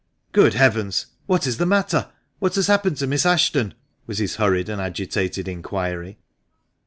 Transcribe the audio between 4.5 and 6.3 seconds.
and agitated inquiry.